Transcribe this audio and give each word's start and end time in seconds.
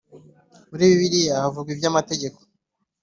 Muri 0.69 0.89
Bibiliya 0.91 1.35
havugwa 1.43 1.71
iby 1.75 1.85
‘amategeko. 1.91 2.39